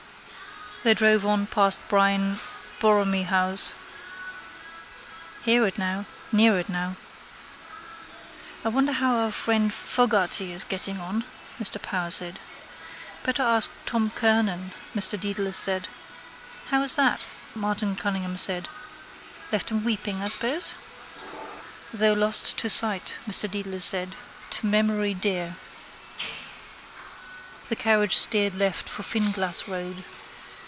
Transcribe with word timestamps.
They 0.83 0.95
drove 0.95 1.23
on 1.27 1.45
past 1.45 1.77
Brian 1.89 2.39
Boroimhe 2.79 3.25
house. 3.27 3.71
Near 5.45 5.67
it 5.67 5.77
now. 5.77 6.07
—I 8.65 8.67
wonder 8.69 8.91
how 8.91 9.11
is 9.13 9.19
our 9.25 9.31
friend 9.31 9.71
Fogarty 9.71 10.57
getting 10.69 10.99
on, 10.99 11.25
Mr 11.59 11.79
Power 11.79 12.09
said. 12.09 12.39
—Better 13.23 13.43
ask 13.43 13.69
Tom 13.85 14.09
Kernan, 14.15 14.71
Mr 14.95 15.19
Dedalus 15.21 15.55
said. 15.55 15.87
—How 16.71 16.81
is 16.81 16.95
that? 16.95 17.21
Martin 17.53 17.95
Cunningham 17.95 18.35
said. 18.35 18.67
Left 19.51 19.69
him 19.69 19.83
weeping, 19.83 20.23
I 20.23 20.29
suppose? 20.29 20.73
—Though 21.93 22.13
lost 22.13 22.57
to 22.57 22.71
sight, 22.71 23.17
Mr 23.29 23.47
Dedalus 23.47 23.85
said, 23.85 24.15
to 24.49 24.65
memory 24.65 25.13
dear. 25.13 25.57
The 27.69 27.75
carriage 27.75 28.17
steered 28.17 28.55
left 28.55 28.89
for 28.89 29.03
Finglas 29.03 29.67
road. 29.67 30.05